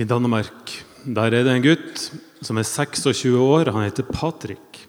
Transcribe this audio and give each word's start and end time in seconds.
I 0.00 0.06
Danmark 0.08 0.78
der 1.04 1.34
er 1.34 1.44
det 1.44 1.52
en 1.52 1.64
gutt 1.64 2.06
som 2.44 2.56
er 2.60 2.64
26 2.64 3.34
år. 3.36 3.68
Han 3.72 3.84
heter 3.84 4.06
Patrick. 4.08 4.86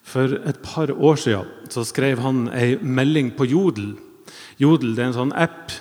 For 0.00 0.32
et 0.48 0.62
par 0.64 0.90
år 0.90 1.20
siden 1.20 1.68
så 1.70 1.84
skrev 1.86 2.22
han 2.24 2.46
ei 2.56 2.78
melding 2.80 3.34
på 3.36 3.46
Jodel. 3.50 3.92
Jodel 4.60 4.94
det 4.96 5.04
er 5.04 5.10
en 5.10 5.18
sånn 5.18 5.36
app 5.36 5.74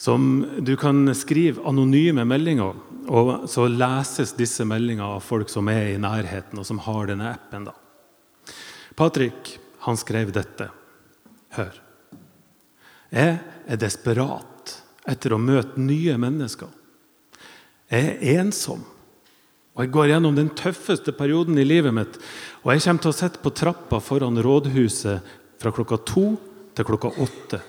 som 0.00 0.46
du 0.64 0.72
kan 0.80 1.12
skrive 1.16 1.60
anonyme 1.68 2.24
meldinger. 2.28 2.80
Og 3.12 3.46
så 3.50 3.68
leses 3.68 4.32
disse 4.38 4.64
meldingene 4.64 5.18
av 5.18 5.24
folk 5.24 5.52
som 5.52 5.68
er 5.72 5.92
i 5.92 6.00
nærheten, 6.00 6.60
og 6.60 6.66
som 6.68 6.80
har 6.86 7.12
denne 7.12 7.28
appen. 7.34 7.68
da. 7.68 7.76
Patrick 8.96 9.56
han 9.84 10.00
skrev 10.00 10.32
dette. 10.32 10.70
Hør. 11.56 11.76
Jeg 13.10 13.38
er 13.66 13.80
desperat 13.80 14.76
etter 15.08 15.34
å 15.34 15.42
møte 15.42 15.80
nye 15.80 16.16
mennesker. 16.20 16.79
Jeg 17.90 18.06
er 18.06 18.38
ensom, 18.38 18.84
og 19.74 19.82
jeg 19.82 19.90
går 19.94 20.12
gjennom 20.12 20.36
den 20.36 20.50
tøffeste 20.54 21.14
perioden 21.16 21.58
i 21.58 21.66
livet 21.66 21.94
mitt. 21.94 22.18
Og 22.62 22.72
jeg 22.74 22.84
kommer 22.84 23.02
til 23.02 23.10
å 23.10 23.16
sitte 23.16 23.42
på 23.42 23.52
trappa 23.56 23.98
foran 24.02 24.38
rådhuset 24.44 25.34
fra 25.60 25.72
klokka 25.74 25.98
to 26.06 26.24
til 26.76 26.86
klokka 26.86 27.10
åtte. 27.22 27.60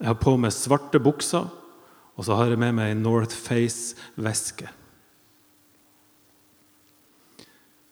Jeg 0.00 0.08
har 0.08 0.18
på 0.18 0.34
meg 0.40 0.54
svarte 0.56 0.98
bukser, 1.02 1.46
og 2.16 2.26
så 2.26 2.36
har 2.38 2.50
jeg 2.50 2.60
med 2.60 2.74
meg 2.78 2.94
en 2.94 3.04
North 3.04 3.36
Face-veske. 3.36 4.70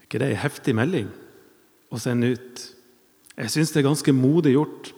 Ikke 0.09 0.21
det 0.23 0.33
en 0.33 0.43
heftig 0.43 0.75
melding 0.77 1.09
å 1.93 2.01
sende 2.01 2.33
ut? 2.33 2.63
Jeg 3.39 3.53
syns 3.53 3.75
det 3.75 3.83
er 3.83 3.91
ganske 3.91 4.15
modig 4.17 4.55
gjort. 4.57 4.93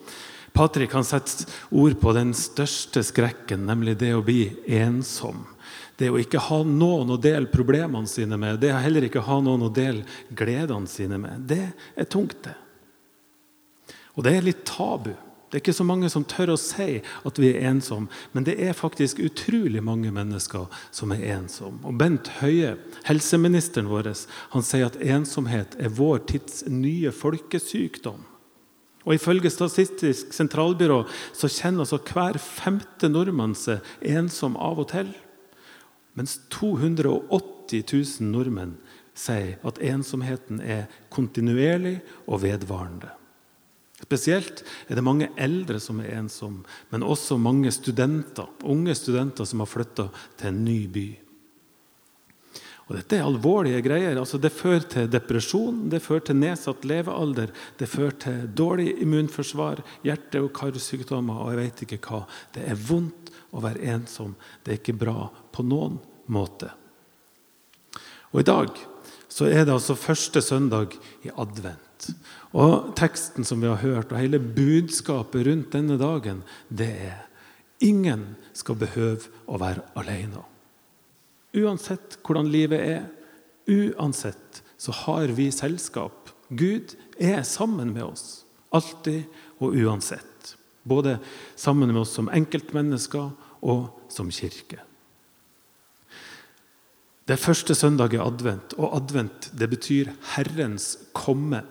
Patrick 0.54 0.94
han 0.96 1.06
setter 1.06 1.50
ord 1.74 1.98
på 2.00 2.14
den 2.16 2.32
største 2.34 3.02
skrekken, 3.06 3.66
nemlig 3.68 3.98
det 4.00 4.14
å 4.16 4.24
bli 4.24 4.48
ensom. 4.80 5.44
Det 5.98 6.10
å 6.10 6.18
ikke 6.20 6.42
ha 6.48 6.60
noen 6.66 7.14
å 7.14 7.18
dele 7.20 7.50
problemene 7.52 8.08
sine 8.10 8.38
med, 8.40 8.60
det 8.62 8.72
å 8.74 8.82
heller 8.82 9.06
ikke 9.06 9.24
ha 9.26 9.40
noen 9.44 9.66
å 9.66 9.72
dele 9.72 10.04
gledene 10.36 10.90
sine 10.90 11.18
med, 11.20 11.46
det 11.50 11.64
er 11.94 12.08
tungt, 12.10 12.38
det. 12.46 12.56
Og 14.16 14.24
det 14.26 14.36
er 14.36 14.46
litt 14.46 14.64
tabu. 14.68 15.12
Det 15.50 15.58
er 15.58 15.62
ikke 15.64 15.74
så 15.74 15.84
mange 15.86 16.06
som 16.12 16.22
tør 16.30 16.52
å 16.54 16.60
si 16.60 17.00
at 17.26 17.38
vi 17.42 17.48
er 17.50 17.64
ensomme, 17.72 18.06
men 18.30 18.44
det 18.46 18.54
er 18.62 18.76
faktisk 18.76 19.18
utrolig 19.24 19.80
mange 19.82 20.12
mennesker 20.14 20.68
som 20.94 21.10
er 21.10 21.24
ensomme. 21.34 21.82
Og 21.82 21.96
Bent 21.98 22.30
Høie, 22.38 22.76
helseministeren 23.08 23.90
vår, 23.90 24.12
han 24.52 24.66
sier 24.66 24.86
at 24.86 25.00
ensomhet 25.02 25.74
er 25.82 25.90
vår 25.90 26.22
tids 26.30 26.62
nye 26.70 27.10
folkesykdom. 27.10 28.22
Og 29.08 29.16
Ifølge 29.16 29.50
Statistisk 29.50 30.30
sentralbyrå 30.36 31.00
så 31.34 31.50
kjenner 31.50 31.82
altså 31.82 31.98
hver 32.04 32.38
femte 32.38 33.10
nordmann 33.10 33.56
seg 33.58 33.82
ensom 34.06 34.54
av 34.60 34.84
og 34.84 34.90
til. 34.92 35.10
Mens 36.18 36.40
280 36.50 37.84
000 38.20 38.30
nordmenn 38.32 38.74
sier 39.14 39.58
at 39.66 39.80
ensomheten 39.84 40.60
er 40.62 40.88
kontinuerlig 41.12 41.98
og 42.26 42.42
vedvarende. 42.44 43.12
Spesielt 44.00 44.62
er 44.88 44.96
det 44.96 45.04
mange 45.04 45.28
eldre 45.36 45.80
som 45.82 46.00
er 46.00 46.14
ensomme, 46.16 46.64
men 46.90 47.04
også 47.04 47.36
mange 47.38 47.72
studenter, 47.74 48.48
unge 48.64 48.94
studenter 48.96 49.44
som 49.44 49.60
har 49.60 49.68
flytta 49.68 50.08
til 50.40 50.48
en 50.50 50.62
ny 50.64 50.78
by. 50.90 51.08
Og 52.90 52.96
Dette 52.98 53.20
er 53.20 53.26
alvorlige 53.28 53.84
greier. 53.86 54.16
Altså, 54.18 54.40
det 54.42 54.50
fører 54.50 54.82
til 54.90 55.06
depresjon, 55.06 55.84
det 55.92 56.00
fører 56.02 56.24
til 56.26 56.40
nedsatt 56.40 56.82
levealder, 56.90 57.52
det 57.78 57.86
fører 57.86 58.16
til 58.24 58.48
dårlig 58.50 58.96
immunforsvar, 59.04 59.84
hjerte- 60.02 60.42
og 60.42 60.50
karsykdommer 60.56 61.44
og 61.44 61.52
jeg 61.52 61.60
vet 61.60 61.84
ikke 61.86 62.00
hva. 62.08 62.24
Det 62.56 62.64
er 62.66 62.80
vondt 62.88 63.29
å 63.50 63.62
være 63.64 63.94
ensom. 63.94 64.34
Det 64.62 64.72
er 64.72 64.80
ikke 64.80 64.98
bra 65.00 65.28
på 65.52 65.64
noen 65.66 65.98
måte. 66.30 66.70
Og 68.30 68.42
I 68.42 68.46
dag 68.46 68.76
så 69.30 69.46
er 69.46 69.64
det 69.64 69.74
altså 69.74 69.98
første 69.98 70.42
søndag 70.42 70.94
i 71.26 71.32
advent. 71.38 72.10
Og 72.56 72.92
Teksten 72.98 73.46
som 73.46 73.62
vi 73.62 73.70
har 73.70 73.82
hørt, 73.82 74.12
og 74.12 74.18
hele 74.18 74.40
budskapet 74.40 75.46
rundt 75.46 75.74
denne 75.74 75.98
dagen, 76.00 76.42
det 76.68 76.90
er 77.10 77.18
ingen 77.80 78.34
skal 78.56 78.78
behøve 78.80 79.30
å 79.46 79.58
være 79.60 79.84
alene. 79.98 80.44
Uansett 81.56 82.18
hvordan 82.26 82.50
livet 82.50 82.82
er, 82.82 83.06
uansett 83.70 84.62
så 84.80 84.94
har 85.04 85.32
vi 85.36 85.50
selskap. 85.54 86.30
Gud 86.48 86.94
er 87.18 87.42
sammen 87.46 87.92
med 87.94 88.06
oss, 88.06 88.44
alltid 88.74 89.26
og 89.60 89.76
uansett. 89.76 90.54
Både 90.82 91.18
sammen 91.58 91.92
med 91.92 92.02
oss 92.02 92.14
som 92.16 92.30
enkeltmennesker 92.32 93.30
og 93.62 94.10
som 94.12 94.30
kirke. 94.32 94.80
Det 97.26 97.36
er 97.36 97.44
første 97.44 97.76
søndag 97.78 98.14
i 98.16 98.18
advent, 98.18 98.74
og 98.74 98.96
advent 98.96 99.52
det 99.54 99.68
betyr 99.70 100.10
Herrens 100.34 100.96
komme. 101.14 101.62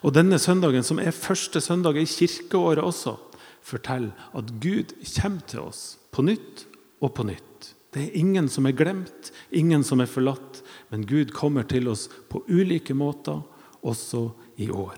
Og 0.00 0.14
Denne 0.16 0.38
søndagen, 0.38 0.86
som 0.86 0.98
er 1.02 1.12
første 1.12 1.60
søndag 1.60 1.98
i 2.00 2.06
kirkeåret 2.08 2.80
også, 2.80 3.18
forteller 3.64 4.12
at 4.32 4.48
Gud 4.62 4.94
kommer 5.20 5.44
til 5.48 5.60
oss 5.60 5.82
på 6.14 6.24
nytt 6.24 6.64
og 7.02 7.12
på 7.16 7.26
nytt. 7.28 7.74
Det 7.94 8.06
er 8.06 8.16
ingen 8.18 8.48
som 8.48 8.66
er 8.66 8.74
glemt, 8.74 9.30
ingen 9.52 9.84
som 9.86 10.00
er 10.00 10.10
forlatt, 10.10 10.62
men 10.90 11.04
Gud 11.06 11.34
kommer 11.36 11.66
til 11.68 11.88
oss 11.92 12.08
på 12.30 12.42
ulike 12.48 12.94
måter, 12.96 13.42
også 13.84 14.30
i 14.56 14.70
år. 14.72 14.96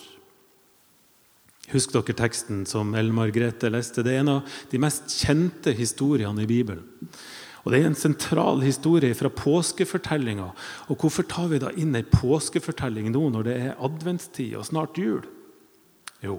Husk 1.72 1.94
dere 1.94 2.14
teksten 2.14 2.64
som 2.68 2.94
Ellen 2.94 3.16
Margrethe 3.16 3.70
leste. 3.72 4.04
Det 4.06 4.14
er 4.14 4.22
en 4.22 4.36
av 4.36 4.58
de 4.70 4.80
mest 4.82 5.10
kjente 5.10 5.74
historiene 5.74 6.44
i 6.44 6.50
Bibelen. 6.50 6.84
Og 7.66 7.72
Det 7.72 7.80
er 7.80 7.88
en 7.88 7.98
sentral 7.98 8.60
historie 8.62 9.14
fra 9.18 9.28
påskefortellinga. 9.28 10.52
Og 10.86 11.00
hvorfor 11.02 11.26
tar 11.26 11.48
vi 11.50 11.58
da 11.58 11.72
inn 11.74 11.96
ei 11.98 12.04
påskefortelling 12.06 13.10
nå 13.10 13.24
når 13.34 13.48
det 13.48 13.56
er 13.58 13.80
adventstid 13.82 14.54
og 14.54 14.68
snart 14.68 15.00
jul? 15.02 15.26
Jo, 16.22 16.38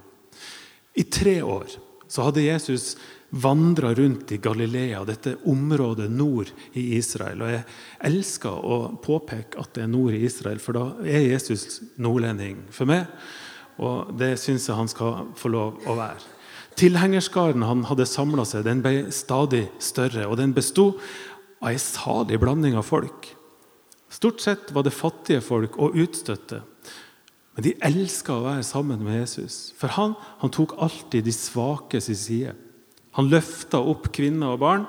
i 0.96 1.04
tre 1.04 1.42
år 1.44 1.76
så 2.08 2.24
hadde 2.24 2.46
Jesus 2.46 2.96
vandra 3.30 3.92
rundt 3.92 4.32
i 4.32 4.40
Galilea, 4.40 5.02
dette 5.04 5.36
området 5.52 6.08
nord 6.12 6.54
i 6.80 6.96
Israel. 6.96 7.44
Og 7.44 7.52
Jeg 7.52 7.66
elsker 8.08 8.64
å 8.64 8.78
påpeke 9.04 9.60
at 9.60 9.74
det 9.76 9.84
er 9.84 9.92
nord 9.92 10.16
i 10.16 10.24
Israel, 10.24 10.64
for 10.64 10.80
da 10.80 10.86
er 11.04 11.28
Jesus 11.34 11.82
nordlending 12.00 12.64
for 12.72 12.88
meg. 12.88 13.12
Og 13.78 14.14
det 14.18 14.36
syns 14.42 14.68
jeg 14.68 14.78
han 14.78 14.90
skal 14.90 15.30
få 15.38 15.52
lov 15.54 15.88
å 15.88 15.96
være. 15.98 16.36
Tilhengerskaren 16.78 17.66
han 17.66 17.84
hadde 17.90 18.06
samla 18.06 18.46
seg, 18.46 18.66
den 18.68 18.84
ble 18.86 19.10
stadig 19.14 19.66
større. 19.82 20.28
Og 20.30 20.38
den 20.38 20.54
besto 20.54 20.92
av 21.62 21.72
ei 21.72 21.80
salig 21.82 22.38
blanding 22.42 22.78
av 22.78 22.86
folk. 22.86 23.32
Stort 24.14 24.42
sett 24.44 24.72
var 24.76 24.86
det 24.86 24.96
fattige 24.96 25.42
folk 25.44 25.78
og 25.82 25.98
utstøtte. 25.98 26.62
Men 27.58 27.66
de 27.66 27.74
elska 27.82 28.36
å 28.36 28.46
være 28.46 28.66
sammen 28.66 29.02
med 29.02 29.18
Jesus, 29.18 29.72
for 29.78 29.90
han, 29.98 30.14
han 30.44 30.54
tok 30.54 30.76
alltid 30.78 31.26
de 31.26 31.34
svake 31.34 32.02
sin 32.06 32.20
side. 32.20 32.54
Han 33.18 33.32
løfta 33.32 33.82
opp 33.82 34.12
kvinner 34.14 34.54
og 34.54 34.62
barn 34.62 34.86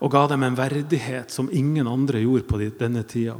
og 0.00 0.12
ga 0.12 0.26
dem 0.28 0.44
en 0.44 0.58
verdighet 0.58 1.32
som 1.32 1.48
ingen 1.52 1.88
andre 1.88 2.20
gjorde 2.20 2.44
på 2.48 2.60
denne 2.76 3.02
tida. 3.08 3.38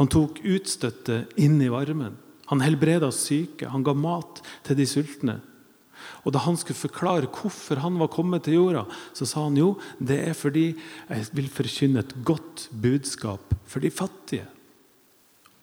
Han 0.00 0.08
tok 0.10 0.40
utstøtte 0.40 1.26
inn 1.40 1.60
i 1.60 1.68
varmen. 1.72 2.16
Han 2.50 2.62
helbreda 2.64 3.10
syke. 3.14 3.68
Han 3.72 3.84
ga 3.86 3.94
mat 3.96 4.42
til 4.66 4.78
de 4.78 4.86
sultne. 4.88 5.38
Og 6.24 6.32
Da 6.32 6.40
han 6.44 6.56
skulle 6.56 6.76
forklare 6.76 7.30
hvorfor 7.30 7.80
han 7.80 7.98
var 8.00 8.12
kommet 8.12 8.44
til 8.44 8.58
jorda, 8.58 8.84
så 9.16 9.26
sa 9.28 9.44
han 9.44 9.56
jo 9.56 9.74
det 10.00 10.18
er 10.28 10.36
fordi 10.36 10.72
jeg 11.08 11.28
vil 11.36 11.48
forkynne 11.52 12.00
et 12.00 12.14
godt 12.24 12.68
budskap 12.72 13.54
for 13.64 13.80
de 13.80 13.90
fattige. 13.92 14.46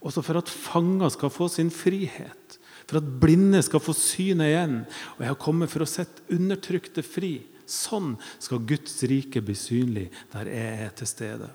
Også 0.02 0.24
for 0.25 0.38
at 0.38 0.50
fanger 0.50 1.09
skal 1.14 1.30
få 1.30 1.47
sin 1.50 1.70
frihet. 1.70 2.58
For 2.90 2.97
at 2.97 3.09
blinde 3.22 3.62
skal 3.64 3.80
få 3.80 3.94
synet 3.94 4.50
igjen. 4.50 4.78
Og 5.16 5.22
jeg 5.24 5.31
har 5.31 5.41
kommet 5.41 5.70
for 5.72 5.86
å 5.86 5.90
sette 5.90 6.25
undertrykte 6.34 7.06
fri. 7.06 7.36
Sånn 7.70 8.16
skal 8.41 8.66
Guds 8.68 8.97
rike 9.08 9.44
bli 9.46 9.56
synlig 9.56 10.09
der 10.34 10.50
jeg 10.50 10.88
er 10.88 10.96
til 10.97 11.09
stede. 11.09 11.52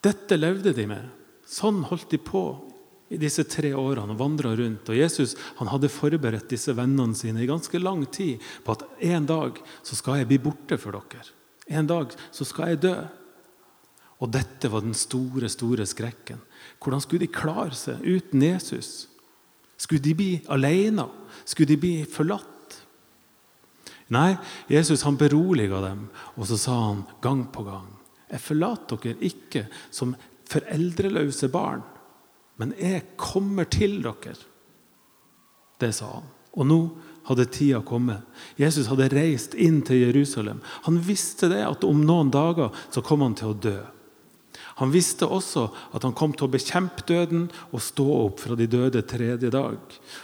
Dette 0.00 0.36
levde 0.38 0.72
de 0.76 0.86
med. 0.88 1.19
Sånn 1.50 1.82
holdt 1.88 2.12
de 2.14 2.20
på 2.22 2.44
i 3.10 3.18
disse 3.18 3.42
tre 3.50 3.72
årene 3.74 4.14
og 4.14 4.20
vandra 4.20 4.52
rundt. 4.54 4.86
Og 4.86 4.98
Jesus 4.98 5.34
han 5.58 5.70
hadde 5.72 5.90
forberedt 5.90 6.50
disse 6.52 6.74
vennene 6.78 7.16
sine 7.18 7.42
i 7.42 7.50
ganske 7.50 7.80
lang 7.82 8.04
tid 8.14 8.42
på 8.64 8.76
at 8.76 8.84
en 9.10 9.26
dag 9.26 9.58
så 9.82 9.98
skal 9.98 10.20
jeg 10.20 10.30
bli 10.30 10.38
borte 10.44 10.78
for 10.78 10.94
dere. 10.94 11.26
En 11.70 11.88
dag 11.90 12.14
så 12.30 12.46
skal 12.46 12.72
jeg 12.72 12.84
dø. 12.86 12.94
Og 14.20 14.30
dette 14.30 14.68
var 14.70 14.84
den 14.84 14.94
store, 14.94 15.48
store 15.50 15.86
skrekken. 15.88 16.38
Hvordan 16.78 17.02
skulle 17.02 17.24
de 17.24 17.34
klare 17.34 17.74
seg 17.74 18.02
uten 18.04 18.44
Jesus? 18.44 19.08
Skulle 19.80 20.04
de 20.04 20.14
bli 20.14 20.32
alene? 20.52 21.08
Skulle 21.48 21.72
de 21.72 21.80
bli 21.80 21.94
forlatt? 22.06 22.46
Nei, 24.10 24.34
Jesus 24.70 25.04
han 25.06 25.18
beroliga 25.18 25.80
dem, 25.84 26.08
og 26.34 26.46
så 26.50 26.58
sa 26.58 26.76
han 26.88 27.04
gang 27.22 27.44
på 27.54 27.62
gang 27.62 27.86
Jeg 28.26 28.42
forlater 28.42 28.98
dere 29.02 29.26
ikke 29.26 29.62
som 29.94 30.16
foreldreløse 30.50 31.50
barn. 31.52 31.84
Men 32.60 32.74
jeg 32.78 33.06
kommer 33.20 33.68
til 33.70 34.00
dere. 34.04 34.36
Det 35.80 35.94
sa 35.96 36.10
han. 36.18 36.28
Og 36.58 36.66
nå 36.66 36.80
hadde 37.30 37.46
tida 37.52 37.80
kommet. 37.86 38.26
Jesus 38.58 38.90
hadde 38.90 39.08
reist 39.14 39.54
inn 39.54 39.80
til 39.86 40.02
Jerusalem. 40.08 40.60
Han 40.88 40.98
visste 41.06 41.48
det 41.52 41.62
at 41.64 41.86
om 41.86 42.02
noen 42.04 42.32
dager 42.34 42.74
så 42.90 43.04
kom 43.06 43.22
han 43.24 43.36
til 43.38 43.52
å 43.52 43.58
dø. 43.68 43.78
Han 44.80 44.92
visste 44.92 45.28
også 45.28 45.66
at 45.94 46.04
han 46.06 46.14
kom 46.16 46.32
til 46.32 46.46
å 46.46 46.52
bekjempe 46.52 47.04
døden 47.08 47.46
og 47.68 47.82
stå 47.84 48.06
opp 48.16 48.40
fra 48.40 48.56
de 48.56 48.66
døde 48.70 49.02
tredje 49.08 49.50
dag. 49.52 49.76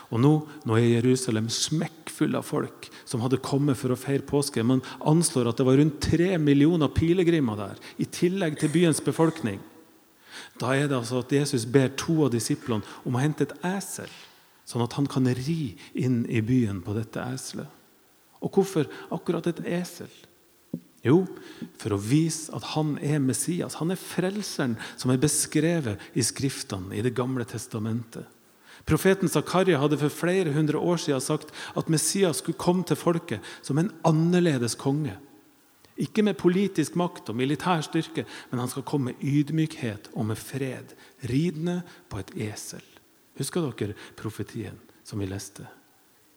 Og 0.08 0.22
nå, 0.22 0.32
nå 0.64 0.78
er 0.78 0.96
Jerusalem 0.96 1.50
smekkfull 1.52 2.38
av 2.38 2.46
folk 2.48 2.88
som 3.04 3.20
hadde 3.24 3.42
kommet 3.44 3.76
for 3.76 3.92
å 3.92 4.00
feire 4.00 4.24
påske. 4.26 4.64
Man 4.64 4.84
anslår 5.04 5.52
at 5.52 5.60
det 5.60 5.68
var 5.68 5.76
rundt 5.80 6.00
tre 6.08 6.34
millioner 6.40 6.88
pilegrimer 6.92 7.60
der, 7.60 7.82
i 8.00 8.08
tillegg 8.08 8.56
til 8.60 8.72
byens 8.72 9.04
befolkning. 9.04 9.60
Da 10.60 10.72
er 10.74 10.88
det 10.88 10.96
altså 10.96 11.20
at 11.20 11.32
Jesus 11.32 11.66
ber 11.68 11.90
to 11.98 12.22
av 12.26 12.32
disiplene 12.32 12.84
om 13.04 13.16
å 13.16 13.22
hente 13.22 13.46
et 13.46 13.56
esel, 13.66 14.10
sånn 14.66 14.84
at 14.84 14.96
han 14.98 15.08
kan 15.10 15.28
ri 15.36 15.76
inn 15.94 16.24
i 16.32 16.40
byen 16.44 16.80
på 16.84 16.94
dette 16.96 17.22
eselet. 17.34 17.68
Og 18.44 18.52
hvorfor 18.56 18.88
akkurat 19.14 19.46
et 19.50 19.60
esel? 19.78 20.10
Jo, 21.06 21.20
for 21.78 21.94
å 21.94 22.00
vise 22.02 22.50
at 22.56 22.64
han 22.74 22.96
er 23.04 23.20
Messias. 23.22 23.78
Han 23.78 23.92
er 23.94 24.00
frelseren 24.00 24.74
som 24.98 25.12
er 25.12 25.20
beskrevet 25.22 26.02
i 26.18 26.24
Skriftene 26.24 26.96
i 26.96 27.04
Det 27.04 27.14
gamle 27.14 27.46
testamentet. 27.46 28.26
Profeten 28.86 29.30
Zakaria 29.30 29.80
hadde 29.82 29.98
for 29.98 30.14
flere 30.14 30.52
hundre 30.54 30.78
år 30.78 30.98
siden 31.02 31.22
sagt 31.22 31.52
at 31.78 31.88
Messias 31.90 32.42
skulle 32.42 32.58
komme 32.58 32.84
til 32.86 32.98
folket 32.98 33.54
som 33.66 33.78
en 33.78 33.90
annerledes 34.06 34.76
konge. 34.78 35.16
Ikke 35.96 36.22
med 36.22 36.36
politisk 36.36 36.96
makt 36.98 37.30
og 37.32 37.38
militær 37.38 37.80
styrke, 37.84 38.26
men 38.50 38.60
han 38.60 38.68
skal 38.68 38.84
komme 38.84 39.12
med 39.12 39.22
ydmykhet 39.24 40.10
og 40.12 40.28
med 40.28 40.36
fred, 40.36 40.92
ridende 41.30 41.80
på 42.12 42.20
et 42.20 42.34
esel. 42.50 42.84
Husker 43.38 43.64
dere 43.64 43.96
profetien 44.16 44.76
som 45.04 45.20
vi 45.20 45.28
leste? 45.30 45.64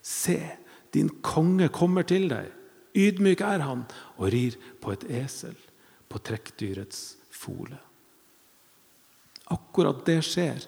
Se, 0.02 0.40
din 0.94 1.10
konge 1.22 1.68
kommer 1.76 2.08
til 2.08 2.30
deg. 2.32 2.48
Ydmyk 2.96 3.44
er 3.46 3.64
han 3.64 3.84
og 4.18 4.32
rir 4.34 4.56
på 4.82 4.96
et 4.96 5.06
esel, 5.22 5.56
på 6.10 6.22
trekkdyrets 6.24 7.20
fole. 7.30 7.78
Akkurat 9.50 10.02
det 10.08 10.22
skjer. 10.26 10.64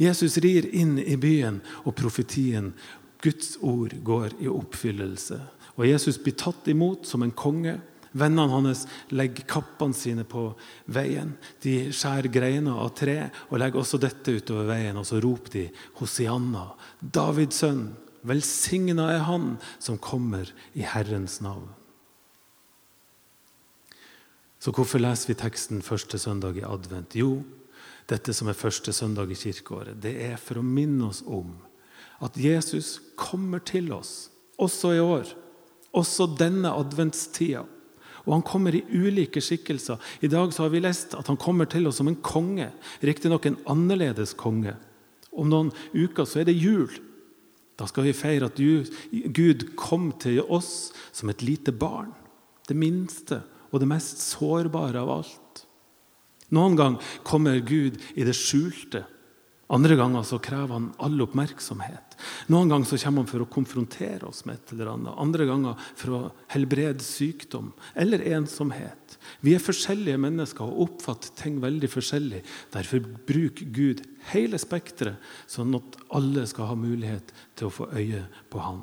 Jesus 0.00 0.38
rir 0.42 0.66
inn 0.72 0.96
i 0.98 1.16
byen, 1.20 1.60
og 1.84 1.96
profetien, 1.98 2.72
Guds 3.22 3.56
ord, 3.60 3.94
går 4.02 4.38
i 4.42 4.48
oppfyllelse. 4.50 5.38
Og 5.76 5.86
Jesus 5.86 6.18
blir 6.18 6.36
tatt 6.36 6.66
imot 6.68 7.06
som 7.08 7.22
en 7.22 7.32
konge. 7.32 7.78
Vennene 8.12 8.52
hans 8.52 8.84
legger 9.12 9.46
kappene 9.48 9.96
sine 9.96 10.24
på 10.28 10.50
veien. 10.92 11.34
De 11.64 11.92
skjærer 11.94 12.32
greiner 12.32 12.80
av 12.84 12.92
tre 12.98 13.18
og 13.48 13.58
legger 13.60 13.82
også 13.82 14.00
dette 14.02 14.36
utover 14.36 14.68
veien. 14.68 14.98
Og 15.00 15.06
så 15.08 15.20
roper 15.22 15.54
de 15.56 15.66
Hosianna, 16.00 16.70
Davids 17.00 17.62
sønn. 17.62 17.86
Velsigna 18.22 19.08
er 19.16 19.24
Han 19.26 19.56
som 19.82 19.98
kommer 19.98 20.52
i 20.78 20.84
Herrens 20.86 21.40
navn. 21.42 21.70
Så 24.62 24.70
hvorfor 24.70 25.02
leser 25.02 25.32
vi 25.32 25.40
teksten 25.40 25.82
første 25.82 26.20
søndag 26.22 26.60
i 26.60 26.62
advent? 26.62 27.16
Jo, 27.18 27.40
dette 28.06 28.34
som 28.36 28.46
er 28.46 28.58
første 28.58 28.92
søndag 28.94 29.32
i 29.32 29.38
kirkeåret, 29.38 29.98
det 29.98 30.14
er 30.22 30.36
for 30.38 30.60
å 30.60 30.66
minne 30.66 31.08
oss 31.08 31.24
om 31.26 31.56
at 32.22 32.36
Jesus 32.38 33.00
kommer 33.18 33.58
til 33.66 33.90
oss, 33.94 34.30
også 34.62 34.92
i 34.94 35.00
år. 35.02 35.32
Også 35.92 36.28
denne 36.38 36.70
adventstida. 36.70 37.64
Og 38.26 38.36
han 38.36 38.44
kommer 38.46 38.74
i 38.76 38.84
ulike 38.86 39.42
skikkelser. 39.42 39.98
I 40.22 40.30
dag 40.30 40.54
har 40.54 40.70
vi 40.70 40.82
lest 40.82 41.16
at 41.18 41.26
han 41.30 41.40
kommer 41.40 41.66
til 41.70 41.88
oss 41.90 41.98
som 41.98 42.10
en 42.10 42.20
konge. 42.22 42.68
Riktignok 43.02 43.48
en 43.48 43.58
annerledes 43.70 44.36
konge. 44.38 44.76
Om 45.32 45.48
noen 45.50 45.72
uker 45.94 46.28
så 46.28 46.42
er 46.42 46.50
det 46.50 46.58
jul. 46.60 46.92
Da 47.80 47.88
skal 47.88 48.06
vi 48.06 48.14
feire 48.14 48.50
at 48.50 48.60
Gud 48.60 49.72
kom 49.80 50.12
til 50.22 50.42
oss 50.44 50.92
som 51.10 51.32
et 51.32 51.42
lite 51.42 51.74
barn. 51.74 52.12
Det 52.68 52.76
minste 52.78 53.40
og 53.72 53.80
det 53.82 53.88
mest 53.90 54.20
sårbare 54.22 55.00
av 55.00 55.10
alt. 55.16 55.64
Noen 56.52 56.76
gang 56.76 56.98
kommer 57.24 57.62
Gud 57.64 57.96
i 58.14 58.26
det 58.28 58.36
skjulte. 58.36 59.06
Andre 59.72 59.96
ganger 59.96 60.22
så 60.28 60.36
krever 60.42 60.74
han 60.74 60.90
all 61.00 61.16
oppmerksomhet. 61.24 62.16
Noen 62.52 62.68
ganger 62.68 62.90
så 62.90 62.98
kommer 63.00 63.22
han 63.22 63.30
for 63.30 63.44
å 63.44 63.48
konfrontere 63.48 64.28
oss 64.28 64.42
med 64.44 64.58
et 64.58 64.72
eller 64.74 64.90
annet. 64.92 65.14
Andre 65.16 65.46
ganger 65.48 65.86
for 65.96 66.12
å 66.12 66.20
helbrede 66.52 67.00
sykdom 67.06 67.70
eller 67.96 68.20
ensomhet. 68.36 69.16
Vi 69.40 69.54
er 69.56 69.64
forskjellige 69.64 70.20
mennesker 70.20 70.66
og 70.66 70.82
oppfatter 70.86 71.32
ting 71.40 71.56
veldig 71.62 71.88
forskjellig. 71.88 72.42
Derfor 72.74 73.00
bruker 73.30 73.70
Gud 73.72 74.02
hele 74.34 74.60
spekteret, 74.60 75.16
sånn 75.48 75.72
at 75.78 75.96
alle 76.12 76.44
skal 76.50 76.68
ha 76.68 76.76
mulighet 76.76 77.32
til 77.56 77.70
å 77.70 77.72
få 77.72 77.88
øye 77.96 78.26
på 78.52 78.60
Han. 78.60 78.82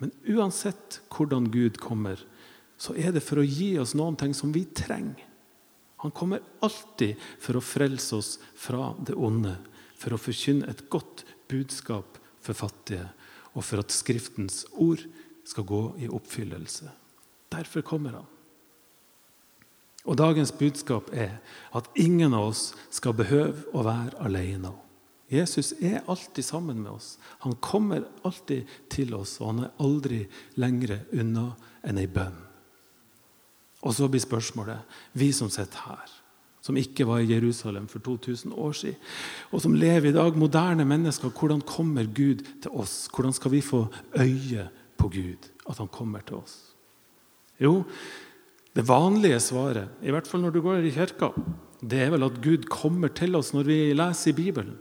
Men 0.00 0.14
uansett 0.30 1.00
hvordan 1.10 1.50
Gud 1.50 1.80
kommer, 1.82 2.22
så 2.80 2.94
er 2.94 3.10
det 3.12 3.24
for 3.26 3.42
å 3.42 3.44
gi 3.44 3.74
oss 3.82 3.96
noen 3.98 4.14
ting 4.16 4.32
som 4.36 4.54
vi 4.54 4.62
trenger. 4.64 5.26
Han 6.00 6.14
kommer 6.16 6.40
alltid 6.64 7.18
for 7.42 7.58
å 7.58 7.64
frelse 7.64 8.14
oss 8.16 8.30
fra 8.56 8.94
det 9.04 9.18
onde 9.18 9.58
for 10.00 10.16
å 10.16 10.20
forkynne 10.20 10.68
et 10.70 10.86
godt 10.92 11.24
budskap 11.50 12.18
for 12.40 12.56
fattige, 12.56 13.10
og 13.52 13.66
for 13.66 13.82
at 13.82 13.92
Skriftens 13.92 14.64
ord 14.72 15.02
skal 15.44 15.66
gå 15.66 15.82
i 16.00 16.08
oppfyllelse. 16.08 16.88
Derfor 17.50 17.84
kommer 17.84 18.20
han. 18.20 18.28
Og 20.08 20.16
Dagens 20.16 20.52
budskap 20.56 21.10
er 21.12 21.40
at 21.76 21.90
ingen 21.98 22.32
av 22.34 22.52
oss 22.52 22.70
skal 22.94 23.16
behøve 23.18 23.66
å 23.76 23.84
være 23.84 24.22
alene. 24.24 24.72
Jesus 25.30 25.74
er 25.78 26.00
alltid 26.10 26.42
sammen 26.42 26.80
med 26.82 26.94
oss. 26.94 27.18
Han 27.44 27.54
kommer 27.62 28.06
alltid 28.26 28.66
til 28.90 29.12
oss, 29.14 29.36
og 29.40 29.52
han 29.52 29.66
er 29.66 29.74
aldri 29.84 30.22
lengre 30.58 31.04
unna 31.12 31.52
enn 31.86 32.00
ei 32.00 32.08
bønn. 32.10 32.38
Og 33.86 33.94
så 33.96 34.08
blir 34.10 34.22
spørsmålet, 34.22 34.80
vi 35.12 35.30
som 35.32 35.52
sitter 35.52 35.86
her 35.86 36.19
som 36.60 36.76
ikke 36.76 37.06
var 37.08 37.22
i 37.22 37.30
Jerusalem 37.32 37.86
for 37.88 38.02
2000 38.04 38.52
år 38.52 38.72
siden, 38.76 38.98
og 39.50 39.62
som 39.64 39.74
lever 39.74 40.10
i 40.10 40.16
dag, 40.16 40.36
moderne 40.36 40.84
mennesker. 40.84 41.32
Hvordan 41.32 41.62
kommer 41.64 42.04
Gud 42.04 42.44
til 42.62 42.70
oss? 42.70 43.08
Hvordan 43.14 43.32
skal 43.32 43.54
vi 43.54 43.60
få 43.64 43.86
øye 44.18 44.68
på 44.98 45.08
Gud, 45.08 45.48
at 45.68 45.78
han 45.78 45.88
kommer 45.88 46.20
til 46.20 46.36
oss? 46.36 46.58
Jo, 47.60 47.84
det 48.76 48.86
vanlige 48.88 49.40
svaret, 49.40 49.88
i 50.02 50.12
hvert 50.12 50.28
fall 50.28 50.44
når 50.44 50.54
du 50.54 50.60
går 50.64 50.84
i 50.84 50.92
kirka, 50.94 51.32
det 51.80 52.02
er 52.04 52.12
vel 52.12 52.28
at 52.28 52.40
Gud 52.44 52.68
kommer 52.68 53.08
til 53.08 53.34
oss 53.36 53.54
når 53.56 53.64
vi 53.68 53.78
leser 53.96 54.30
i 54.30 54.36
Bibelen. 54.36 54.76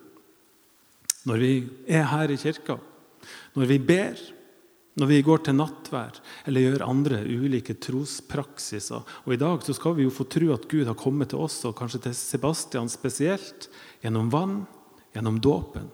Når 1.25 1.39
vi 1.39 1.53
er 1.87 2.03
her 2.11 2.31
i 2.31 2.37
kirka. 2.39 2.75
Når 3.55 3.65
vi 3.71 3.77
ber 3.79 4.19
når 4.99 5.09
vi 5.09 5.21
går 5.25 5.43
til 5.45 5.55
nattvær 5.57 6.19
eller 6.49 6.65
gjør 6.65 6.85
andre 6.87 7.21
ulike 7.23 7.77
trospraksiser. 7.81 9.05
Og 9.25 9.33
I 9.33 9.39
dag 9.39 9.63
så 9.63 9.75
skal 9.77 9.95
vi 9.97 10.05
jo 10.05 10.13
få 10.13 10.27
tro 10.31 10.51
at 10.55 10.67
Gud 10.71 10.89
har 10.89 10.97
kommet 10.99 11.31
til 11.31 11.43
oss, 11.43 11.61
og 11.67 11.77
kanskje 11.79 12.03
til 12.07 12.17
Sebastian 12.17 12.91
spesielt, 12.91 13.69
gjennom 14.03 14.31
vann, 14.33 14.59
gjennom 15.15 15.39
dåpen. 15.43 15.89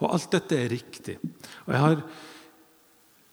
Og 0.00 0.10
alt 0.10 0.30
dette 0.34 0.58
er 0.58 0.72
riktig. 0.72 1.16
Og 1.66 1.74
jeg 1.74 1.84
har 1.84 2.04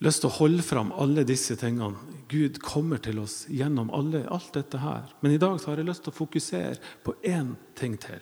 lyst 0.05 0.23
til 0.23 0.29
å 0.29 0.37
holde 0.37 0.65
fram 0.65 0.93
alle 0.95 1.25
disse 1.27 1.57
tingene. 1.59 1.97
Gud 2.29 2.59
kommer 2.63 3.01
til 3.01 3.21
oss 3.23 3.45
gjennom 3.49 3.89
alle, 3.95 4.25
alt 4.29 4.51
dette 4.55 4.81
her. 4.81 5.07
Men 5.23 5.33
i 5.33 5.41
dag 5.41 5.57
så 5.59 5.71
har 5.71 5.81
jeg 5.81 5.89
lyst 5.89 6.05
til 6.05 6.13
å 6.13 6.19
fokusere 6.19 6.77
på 7.05 7.17
én 7.25 7.55
ting 7.79 7.97
til. 8.01 8.21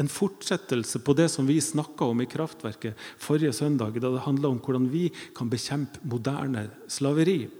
En 0.00 0.08
fortsettelse 0.08 1.02
på 1.04 1.12
det 1.16 1.28
som 1.28 1.46
vi 1.46 1.58
snakka 1.60 2.06
om 2.08 2.22
i 2.24 2.28
Kraftverket 2.30 2.96
forrige 3.20 3.52
søndag, 3.52 3.98
da 4.00 4.12
det 4.14 4.24
handla 4.24 4.48
om 4.48 4.60
hvordan 4.62 4.88
vi 4.92 5.10
kan 5.36 5.50
bekjempe 5.52 6.00
moderne 6.08 6.68
slaveri. 6.88 7.50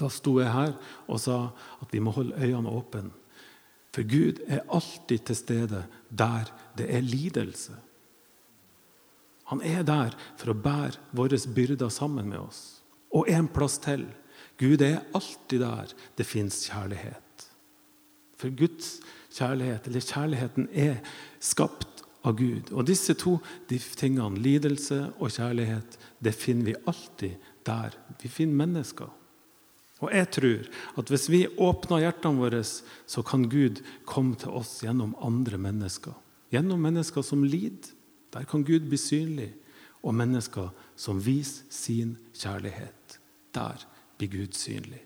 Da 0.00 0.08
sto 0.08 0.38
jeg 0.40 0.52
her 0.52 0.72
og 1.04 1.20
sa 1.20 1.38
at 1.84 1.92
vi 1.92 2.00
må 2.00 2.14
holde 2.16 2.38
øynene 2.40 2.72
åpne. 2.72 3.10
For 3.94 4.02
Gud 4.08 4.40
er 4.50 4.64
alltid 4.72 5.26
til 5.28 5.36
stede 5.38 5.84
der 6.08 6.48
det 6.78 6.88
er 6.90 7.04
lidelse. 7.04 7.76
Han 9.52 9.60
er 9.62 9.84
der 9.84 10.16
for 10.40 10.50
å 10.50 10.56
bære 10.56 10.98
våre 11.12 11.38
byrder 11.54 11.92
sammen 11.92 12.30
med 12.32 12.40
oss. 12.40 12.80
Og 13.14 13.28
en 13.30 13.46
plass 13.46 13.76
til. 13.78 14.06
Gud 14.58 14.82
er 14.82 15.04
alltid 15.14 15.60
der 15.60 15.92
det 16.16 16.26
fins 16.26 16.64
kjærlighet. 16.66 17.20
For 18.40 18.50
Guds 18.50 18.96
kjærlighet, 18.98 19.23
eller 19.40 20.00
kjærligheten, 20.00 20.68
er 20.72 21.00
skapt 21.40 22.04
av 22.24 22.36
Gud. 22.38 22.72
Og 22.72 22.86
disse 22.88 23.14
to 23.18 23.38
de 23.68 23.78
tingene, 23.78 24.40
lidelse 24.40 25.00
og 25.18 25.32
kjærlighet, 25.34 25.98
det 26.24 26.34
finner 26.34 26.70
vi 26.70 26.80
alltid 26.86 27.50
der 27.66 27.96
vi 28.20 28.28
finner 28.28 28.64
mennesker. 28.64 29.10
Og 30.04 30.10
jeg 30.12 30.28
tror 30.36 30.66
at 31.00 31.10
hvis 31.10 31.28
vi 31.32 31.46
åpner 31.48 32.02
hjertene 32.02 32.40
våre, 32.42 32.62
så 32.64 33.22
kan 33.24 33.46
Gud 33.48 33.80
komme 34.08 34.36
til 34.40 34.52
oss 34.52 34.82
gjennom 34.84 35.14
andre 35.22 35.58
mennesker. 35.60 36.12
Gjennom 36.52 36.82
mennesker 36.82 37.24
som 37.24 37.44
lider. 37.44 37.92
Der 38.34 38.44
kan 38.50 38.64
Gud 38.66 38.88
bli 38.90 38.98
synlig. 38.98 39.52
Og 40.04 40.14
mennesker 40.14 40.68
som 40.96 41.22
viser 41.24 41.64
sin 41.72 42.16
kjærlighet. 42.36 43.18
Der 43.54 43.86
blir 44.18 44.32
Gud 44.34 44.58
synlig. 44.58 45.00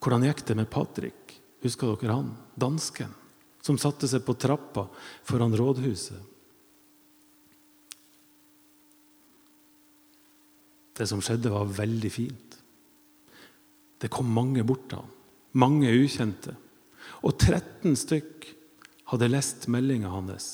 Hvordan 0.00 0.28
gikk 0.28 0.46
det 0.46 0.56
med 0.56 0.70
Patrick? 0.70 1.39
Husker 1.64 1.96
dere 2.00 2.18
han? 2.20 2.34
Dansken 2.54 3.16
som 3.60 3.78
satte 3.78 4.08
seg 4.08 4.24
på 4.24 4.34
trappa 4.40 4.86
foran 5.28 5.54
rådhuset. 5.56 6.18
Det 10.96 11.06
som 11.08 11.22
skjedde, 11.24 11.52
var 11.52 11.68
veldig 11.68 12.10
fint. 12.12 12.56
Det 14.00 14.08
kom 14.12 14.28
mange 14.32 14.64
bort 14.64 14.86
til 14.88 15.00
han, 15.00 15.12
mange 15.60 15.92
ukjente. 15.96 16.56
Og 17.24 17.36
13 17.36 17.96
stykk 17.96 18.48
hadde 19.12 19.30
lest 19.30 19.66
meldinga 19.72 20.12
hans. 20.12 20.50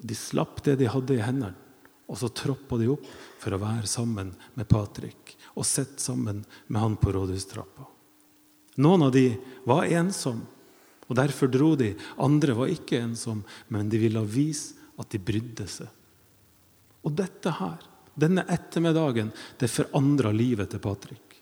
De 0.00 0.16
slapp 0.16 0.62
det 0.64 0.76
de 0.80 0.90
hadde 0.92 1.16
i 1.16 1.24
hendene, 1.24 1.56
og 2.06 2.20
så 2.20 2.28
troppa 2.28 2.78
de 2.80 2.90
opp 2.92 3.04
for 3.40 3.56
å 3.56 3.60
være 3.60 3.88
sammen 3.90 4.34
med 4.54 4.68
Patrick 4.68 5.34
og 5.56 5.64
sitte 5.68 6.04
sammen 6.04 6.44
med 6.68 6.80
han 6.80 6.96
på 7.00 7.12
rådhustrappa. 7.16 7.95
Noen 8.82 9.06
av 9.06 9.12
de 9.14 9.30
var 9.68 9.88
ensomme, 9.88 10.46
og 11.06 11.18
derfor 11.18 11.50
dro 11.50 11.74
de. 11.78 11.92
Andre 12.18 12.56
var 12.58 12.72
ikke 12.72 12.98
ensomme, 12.98 13.46
men 13.70 13.90
de 13.90 14.00
ville 14.02 14.22
vise 14.26 14.74
at 14.98 15.12
de 15.12 15.20
brydde 15.22 15.66
seg. 15.70 15.90
Og 17.06 17.14
dette 17.14 17.52
her, 17.60 17.84
denne 18.18 18.42
ettermiddagen, 18.50 19.30
det 19.60 19.70
forandra 19.70 20.32
livet 20.34 20.72
til 20.72 20.82
Patrick. 20.82 21.38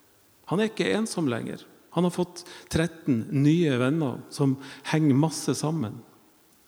Han 0.52 0.60
er 0.60 0.68
ikke 0.68 0.90
ensom 0.92 1.30
lenger. 1.32 1.62
Han 1.96 2.04
har 2.04 2.12
fått 2.12 2.42
13 2.68 3.30
nye 3.32 3.78
venner 3.80 4.18
som 4.34 4.58
henger 4.90 5.16
masse 5.16 5.54
sammen. 5.56 5.96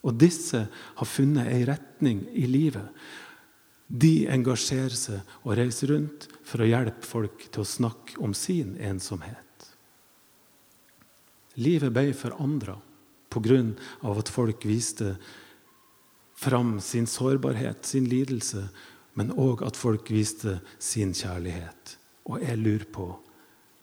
Og 0.07 0.15
disse 0.17 0.63
har 0.71 1.11
funnet 1.11 1.51
ei 1.51 1.65
retning 1.69 2.23
i 2.33 2.47
livet. 2.49 2.87
De 3.87 4.27
engasjerer 4.31 4.95
seg 4.97 5.35
og 5.43 5.57
reiser 5.59 5.93
rundt 5.93 6.29
for 6.47 6.63
å 6.63 6.71
hjelpe 6.71 7.07
folk 7.07 7.49
til 7.51 7.63
å 7.63 7.69
snakke 7.69 8.17
om 8.23 8.33
sin 8.35 8.77
ensomhet. 8.79 9.46
Livet 11.57 11.93
ble 11.93 12.13
forandra 12.17 12.77
pga. 13.33 13.63
at 14.03 14.29
folk 14.29 14.65
viste 14.65 15.17
fram 16.37 16.81
sin 16.81 17.07
sårbarhet, 17.07 17.85
sin 17.85 18.05
lidelse, 18.05 18.69
men 19.15 19.33
òg 19.33 19.63
at 19.65 19.77
folk 19.77 20.11
viste 20.11 20.61
sin 20.79 21.13
kjærlighet. 21.13 21.97
Og 22.29 22.43
jeg 22.43 22.59
lurer 22.59 22.85
på 22.93 23.19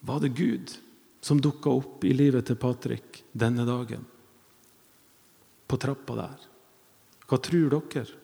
var 0.03 0.19
det 0.19 0.35
Gud 0.35 0.73
som 1.23 1.39
dukka 1.39 1.71
opp 1.71 2.03
i 2.03 2.13
livet 2.13 2.45
til 2.45 2.59
Patrick 2.59 3.23
denne 3.31 3.63
dagen? 3.63 4.03
På 5.67 5.79
trappa 5.79 6.17
der. 6.17 6.41
Hva 7.23 7.39
tror 7.39 7.71
dere? 7.71 8.19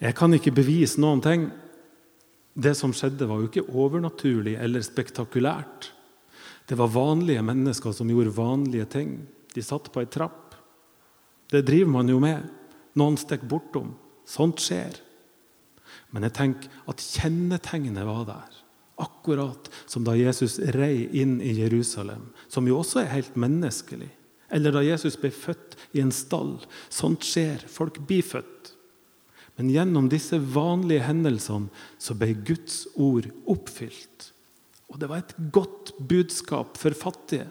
Jeg 0.00 0.16
kan 0.16 0.32
ikke 0.32 0.54
bevise 0.56 1.00
noen 1.02 1.20
ting. 1.20 1.50
Det 2.56 2.72
som 2.74 2.94
skjedde, 2.96 3.28
var 3.28 3.42
jo 3.42 3.50
ikke 3.50 3.68
overnaturlig 3.68 4.56
eller 4.56 4.82
spektakulært. 4.82 5.90
Det 6.70 6.76
var 6.78 6.92
vanlige 6.94 7.42
mennesker 7.42 7.92
som 7.92 8.10
gjorde 8.10 8.30
vanlige 8.30 8.84
ting. 8.86 9.16
De 9.54 9.62
satt 9.62 9.88
på 9.90 10.04
ei 10.04 10.06
trapp. 10.06 10.54
Det 11.50 11.64
driver 11.66 11.90
man 11.90 12.12
jo 12.12 12.20
med. 12.22 12.44
Noen 12.94 13.18
stikker 13.18 13.50
bortom. 13.50 13.88
Sånt 14.22 14.62
skjer. 14.62 15.00
Men 16.14 16.28
jeg 16.28 16.36
tenker 16.38 16.86
at 16.86 17.02
kjennetegnet 17.02 18.06
var 18.06 18.22
der. 18.28 18.62
Akkurat 19.02 19.66
som 19.90 20.06
da 20.06 20.14
Jesus 20.14 20.60
rei 20.78 21.08
inn 21.10 21.40
i 21.42 21.56
Jerusalem, 21.58 22.28
som 22.46 22.70
jo 22.70 22.78
også 22.84 23.02
er 23.02 23.14
helt 23.16 23.34
menneskelig. 23.34 24.12
Eller 24.54 24.70
da 24.70 24.86
Jesus 24.86 25.18
ble 25.18 25.34
født 25.34 25.74
i 25.98 26.04
en 26.04 26.14
stall. 26.14 26.60
Sånt 26.86 27.26
skjer. 27.26 27.66
Folk 27.66 27.98
blir 28.06 28.22
født. 28.22 28.76
Men 29.58 29.74
gjennom 29.74 30.06
disse 30.06 30.38
vanlige 30.38 31.02
hendelsene 31.10 31.66
så 31.98 32.14
ble 32.14 32.36
Guds 32.46 32.84
ord 32.94 33.26
oppfylt. 33.50 34.36
Og 34.90 34.98
det 34.98 35.08
var 35.10 35.22
et 35.22 35.36
godt 35.54 35.94
budskap 35.98 36.78
for 36.80 36.96
fattige. 36.98 37.46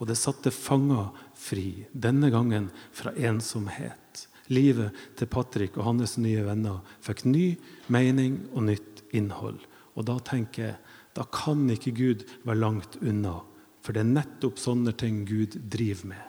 Og 0.00 0.08
det 0.08 0.16
satte 0.16 0.52
fanger 0.52 1.10
fri, 1.36 1.86
denne 1.92 2.30
gangen 2.32 2.70
fra 2.96 3.12
ensomhet. 3.16 4.26
Livet 4.50 4.96
til 5.18 5.28
Patrick 5.30 5.76
og 5.78 5.86
hans 5.86 6.16
nye 6.18 6.42
venner 6.44 6.80
fikk 7.04 7.26
ny 7.28 7.52
mening 7.92 8.40
og 8.54 8.66
nytt 8.70 9.04
innhold. 9.16 9.60
Og 9.94 10.08
da 10.08 10.16
tenker 10.24 10.70
jeg 10.70 10.78
da 11.16 11.24
kan 11.34 11.64
ikke 11.72 11.92
Gud 11.96 12.24
være 12.46 12.62
langt 12.62 12.98
unna. 13.02 13.40
For 13.82 13.96
det 13.96 14.04
er 14.04 14.12
nettopp 14.12 14.60
sånne 14.60 14.92
ting 14.96 15.24
Gud 15.28 15.56
driver 15.72 16.12
med. 16.12 16.26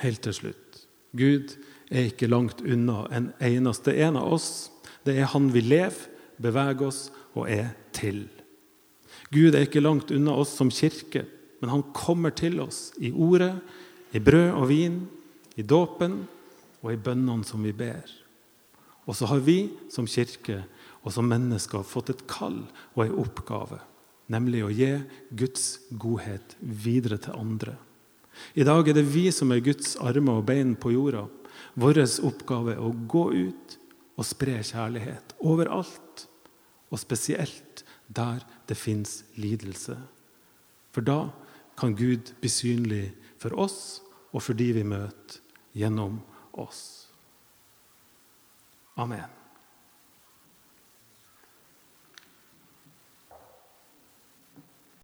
Helt 0.00 0.22
til 0.24 0.34
slutt. 0.34 0.80
Gud 1.16 1.54
er 1.90 2.08
ikke 2.08 2.30
langt 2.30 2.62
unna 2.62 3.04
en 3.14 3.30
eneste 3.42 3.94
en 4.02 4.18
av 4.18 4.32
oss. 4.34 4.70
Det 5.04 5.16
er 5.18 5.30
Han 5.32 5.50
vi 5.54 5.62
lever, 5.64 6.09
beveger 6.40 6.88
oss 6.88 7.08
og 7.36 7.48
er 7.50 7.72
til. 7.96 8.24
Gud 9.30 9.54
er 9.54 9.66
ikke 9.66 9.82
langt 9.82 10.10
unna 10.14 10.34
oss 10.40 10.56
som 10.58 10.72
kirke, 10.74 11.24
men 11.60 11.72
han 11.72 11.84
kommer 11.94 12.32
til 12.34 12.58
oss 12.62 12.90
i 12.98 13.12
ordet, 13.12 13.54
i 14.16 14.22
brød 14.22 14.56
og 14.56 14.68
vin, 14.70 15.02
i 15.54 15.62
dåpen 15.62 16.22
og 16.80 16.92
i 16.94 16.98
bønnene 16.98 17.46
som 17.46 17.62
vi 17.62 17.74
ber. 17.76 18.08
Og 19.06 19.16
så 19.16 19.28
har 19.30 19.42
vi 19.44 19.70
som 19.92 20.08
kirke 20.08 20.62
og 21.04 21.12
som 21.14 21.28
mennesker 21.28 21.86
fått 21.86 22.12
et 22.12 22.24
kall 22.30 22.62
og 22.94 23.04
en 23.04 23.18
oppgave, 23.22 23.80
nemlig 24.30 24.64
å 24.64 24.72
gi 24.72 24.90
Guds 25.36 25.66
godhet 25.90 26.56
videre 26.60 27.20
til 27.22 27.38
andre. 27.38 27.76
I 28.54 28.64
dag 28.64 28.88
er 28.88 28.96
det 28.96 29.08
vi 29.10 29.28
som 29.34 29.52
er 29.52 29.62
Guds 29.64 29.96
armer 30.00 30.40
og 30.40 30.48
bein 30.48 30.74
på 30.78 30.92
jorda. 30.94 31.26
Vår 31.80 32.00
oppgave 32.26 32.76
er 32.76 32.82
å 32.82 32.94
gå 33.10 33.24
ut 33.34 33.76
og 34.20 34.26
spre 34.26 34.58
kjærlighet 34.64 35.34
overalt, 35.40 36.26
og 36.90 36.98
spesielt 36.98 37.84
der 38.08 38.42
det 38.68 38.76
fins 38.76 39.24
lidelse. 39.36 39.98
For 40.90 41.00
da 41.00 41.30
kan 41.78 41.96
Gud 41.96 42.34
bli 42.40 42.50
synlig 42.50 43.04
for 43.38 43.54
oss 43.58 44.00
og 44.32 44.42
for 44.42 44.54
de 44.54 44.72
vi 44.74 44.82
møter, 44.86 45.40
gjennom 45.74 46.18
oss. 46.58 47.08
Amen. 48.98 49.39